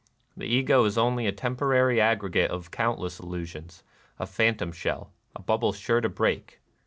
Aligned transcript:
The 0.35 0.47
Ego 0.47 0.83
is 0.85 0.97
only 0.97 1.27
a 1.27 1.31
temporary 1.31 2.01
aggregate 2.01 2.49
of 2.49 2.71
countless 2.71 3.19
illusions, 3.19 3.83
a 4.17 4.25
phantom 4.25 4.71
shell, 4.71 5.11
a 5.35 5.41
bubble 5.43 5.73
sure 5.73 6.01
to 6.01 6.09
break. 6.09 6.59